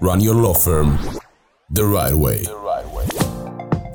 [0.00, 0.98] run your law firm
[1.70, 2.44] the right way.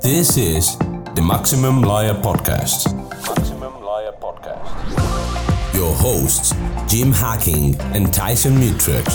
[0.02, 0.76] This is
[1.14, 2.94] the Maximum Lawyer Podcast.
[3.26, 5.74] Maximum Lawyer Podcast.
[5.74, 6.54] Your hosts,
[6.86, 9.06] Jim Hacking and Tyson Mutrux.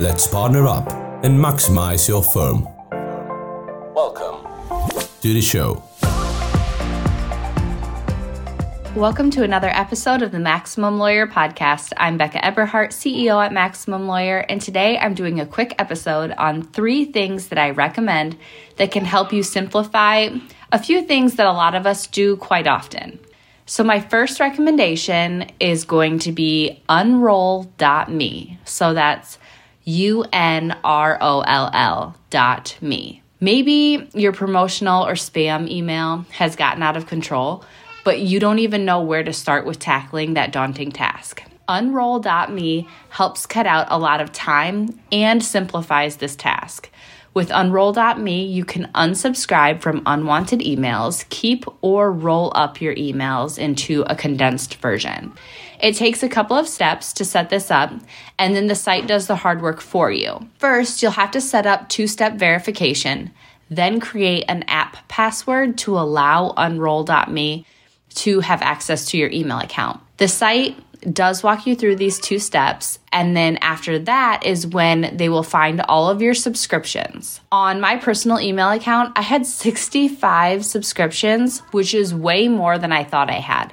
[0.00, 0.90] Let's partner up
[1.24, 2.64] and maximize your firm.
[3.94, 4.46] Welcome
[5.20, 5.87] to the show.
[8.94, 11.92] Welcome to another episode of the Maximum Lawyer Podcast.
[11.98, 16.62] I'm Becca Eberhart, CEO at Maximum Lawyer, and today I'm doing a quick episode on
[16.62, 18.36] three things that I recommend
[18.76, 20.30] that can help you simplify
[20.72, 23.20] a few things that a lot of us do quite often.
[23.66, 28.58] So, my first recommendation is going to be unroll.me.
[28.64, 29.38] So, that's
[29.84, 33.22] U N R O L L dot me.
[33.40, 37.64] Maybe your promotional or spam email has gotten out of control
[38.08, 41.42] but you don't even know where to start with tackling that daunting task.
[41.68, 46.88] Unroll.me helps cut out a lot of time and simplifies this task.
[47.34, 54.04] With Unroll.me, you can unsubscribe from unwanted emails, keep or roll up your emails into
[54.06, 55.34] a condensed version.
[55.78, 57.92] It takes a couple of steps to set this up,
[58.38, 60.48] and then the site does the hard work for you.
[60.56, 63.32] First, you'll have to set up two step verification,
[63.68, 67.66] then create an app password to allow Unroll.me
[68.18, 70.00] to have access to your email account.
[70.18, 70.76] The site
[71.12, 75.42] does walk you through these two steps, and then after that is when they will
[75.44, 77.40] find all of your subscriptions.
[77.52, 83.04] On my personal email account, I had 65 subscriptions, which is way more than I
[83.04, 83.72] thought I had.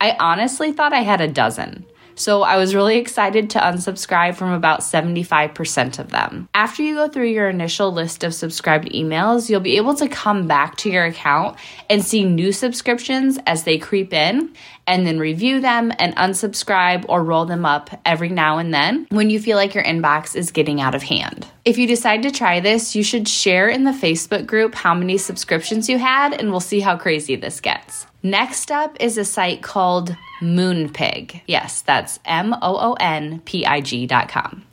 [0.00, 1.86] I honestly thought I had a dozen.
[2.16, 6.48] So I was really excited to unsubscribe from about 75% of them.
[6.54, 10.46] After you go through your initial list of subscribed emails, you'll be able to come
[10.48, 11.58] back to your account
[11.90, 14.54] and see new subscriptions as they creep in
[14.86, 19.28] and then review them and unsubscribe or roll them up every now and then when
[19.30, 21.46] you feel like your inbox is getting out of hand.
[21.64, 25.18] If you decide to try this, you should share in the Facebook group how many
[25.18, 28.06] subscriptions you had, and we'll see how crazy this gets.
[28.26, 31.42] Next up is a site called Moonpig.
[31.46, 34.64] Yes, that's M O O N P I G dot com.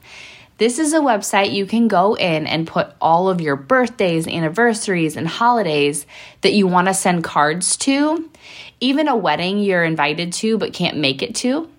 [0.57, 5.15] This is a website you can go in and put all of your birthdays, anniversaries,
[5.15, 6.07] and holidays
[6.41, 8.27] that you want to send cards to,
[8.79, 11.69] even a wedding you're invited to but can't make it to.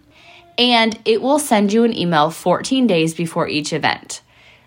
[0.57, 4.23] And it will send you an email 14 days before each event.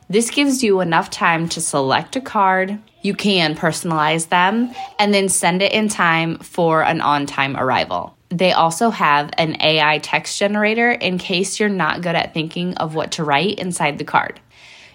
[0.09, 4.69] This gives you enough time to select a card, you can personalize them,
[4.99, 8.15] and then send it in time for an on time arrival.
[8.29, 12.93] They also have an AI text generator in case you're not good at thinking of
[12.93, 14.41] what to write inside the card.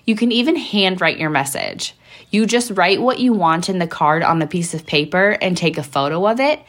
[0.04, 1.94] You can even handwrite your message.
[2.30, 5.56] You just write what you want in the card on a piece of paper and
[5.56, 6.60] take a photo of it,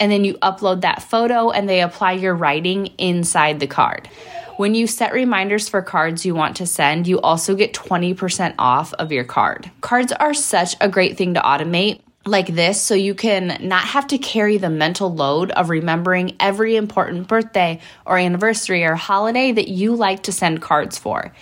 [0.00, 4.08] and then you upload that photo and they apply your writing inside the card.
[4.56, 8.92] When you set reminders for cards you want to send, you also get 20% off
[8.94, 9.70] of your card.
[9.80, 14.06] Cards are such a great thing to automate like this so you can not have
[14.08, 19.68] to carry the mental load of remembering every important birthday or anniversary or holiday that
[19.68, 21.32] you like to send cards for.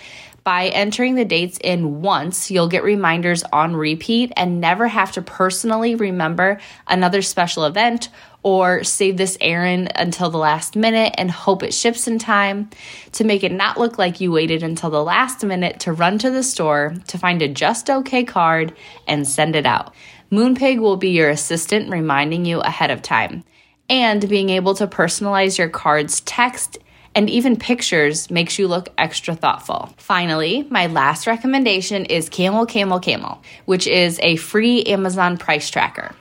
[0.43, 5.21] By entering the dates in once, you'll get reminders on repeat and never have to
[5.21, 8.09] personally remember another special event
[8.41, 12.69] or save this errand until the last minute and hope it ships in time
[13.11, 16.31] to make it not look like you waited until the last minute to run to
[16.31, 18.73] the store to find a just okay card
[19.07, 19.93] and send it out.
[20.31, 23.43] Moonpig will be your assistant reminding you ahead of time.
[23.89, 26.77] And being able to personalize your card's text
[27.15, 29.93] and even pictures makes you look extra thoughtful.
[29.97, 36.15] Finally, my last recommendation is Camel Camel Camel, which is a free Amazon price tracker.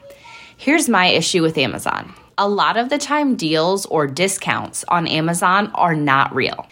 [0.57, 2.15] Here's my issue with Amazon.
[2.37, 6.67] A lot of the time, deals or discounts on Amazon are not real.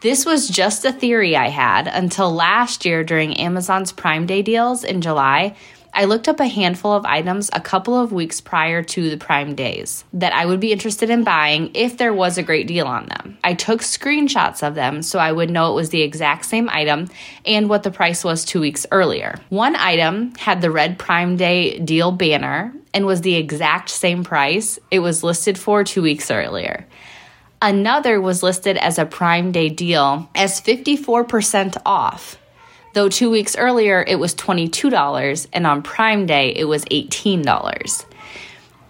[0.00, 4.82] This was just a theory I had until last year during Amazon's Prime Day deals
[4.82, 5.54] in July
[5.94, 9.54] I looked up a handful of items a couple of weeks prior to the Prime
[9.54, 13.06] days that I would be interested in buying if there was a great deal on
[13.06, 13.36] them.
[13.44, 17.08] I took screenshots of them so I would know it was the exact same item
[17.44, 19.38] and what the price was two weeks earlier.
[19.50, 24.78] One item had the red Prime Day deal banner and was the exact same price
[24.90, 26.86] it was listed for two weeks earlier.
[27.60, 32.38] Another was listed as a Prime Day deal as 54% off
[32.92, 38.04] though two weeks earlier it was $22 and on Prime Day it was $18.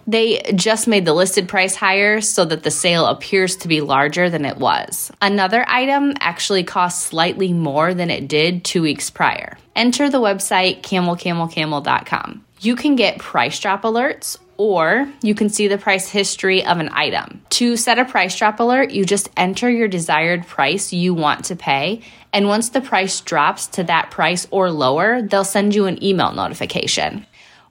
[0.05, 4.29] They just made the listed price higher so that the sale appears to be larger
[4.29, 5.11] than it was.
[5.21, 9.57] Another item actually costs slightly more than it did two weeks prior.
[9.75, 12.43] Enter the website camelcamelcamel.com.
[12.59, 16.89] You can get price drop alerts or you can see the price history of an
[16.91, 17.41] item.
[17.51, 21.55] To set a price drop alert, you just enter your desired price you want to
[21.55, 22.01] pay,
[22.31, 26.31] and once the price drops to that price or lower, they'll send you an email
[26.31, 27.25] notification.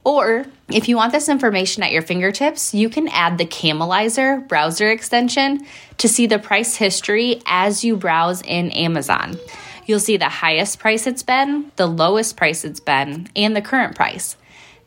[0.04, 4.90] Or if you want this information at your fingertips, you can add the Camelizer browser
[4.90, 5.64] extension
[5.98, 9.38] to see the price history as you browse in Amazon.
[9.86, 13.94] You'll see the highest price it's been, the lowest price it's been, and the current
[13.94, 14.36] price.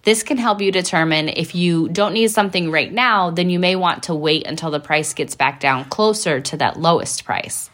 [0.05, 3.75] This can help you determine if you don't need something right now, then you may
[3.75, 7.71] want to wait until the price gets back down closer to that lowest price.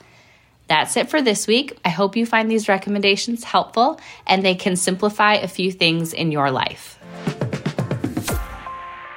[0.70, 1.78] That's it for this week.
[1.84, 6.32] I hope you find these recommendations helpful and they can simplify a few things in
[6.32, 6.98] your life.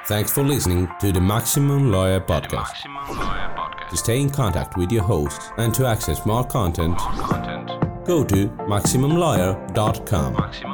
[0.06, 2.84] Thanks for listening to the Maximum Lawyer Podcast.
[2.84, 3.90] Maximum Lawyer Podcast.
[3.90, 8.05] To stay in contact with your host and to access more content, more content.
[8.05, 10.34] go to MaximumLawyer.com.
[10.34, 10.73] MaximumLawyer.com.